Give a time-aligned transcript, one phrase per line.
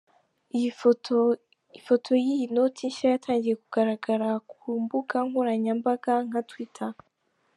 [1.77, 6.87] Ifoto y’iyi noti nshya yatangiye kugaragara ku mbuga nkoranyambaga nka “Twitter”.